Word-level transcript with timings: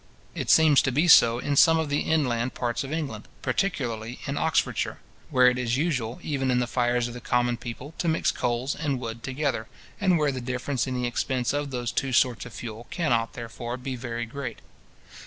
It 0.33 0.49
seems 0.49 0.81
to 0.81 0.91
be 0.91 1.07
so 1.07 1.37
in 1.37 1.55
some 1.55 1.77
of 1.77 1.89
the 1.89 1.99
inland 1.99 2.55
parts 2.55 2.83
of 2.83 2.91
England, 2.91 3.27
particularly 3.43 4.17
in 4.25 4.35
Oxfordshire, 4.35 4.97
where 5.29 5.45
it 5.45 5.59
is 5.59 5.77
usual, 5.77 6.19
even 6.23 6.49
in 6.49 6.57
the 6.57 6.65
fires 6.65 7.07
of 7.07 7.13
the 7.13 7.21
common 7.21 7.55
people, 7.55 7.93
to 7.99 8.07
mix 8.07 8.31
coals 8.31 8.73
and 8.73 8.99
wood 8.99 9.21
together, 9.21 9.67
and 9.99 10.17
where 10.17 10.31
the 10.31 10.41
difference 10.41 10.87
in 10.87 10.99
the 10.99 11.07
expense 11.07 11.53
of 11.53 11.69
those 11.69 11.91
two 11.91 12.13
sorts 12.13 12.47
of 12.47 12.53
fuel 12.55 12.87
cannot, 12.89 13.33
therefore, 13.33 13.77
be 13.77 13.95
very 13.95 14.25
great. 14.25 14.57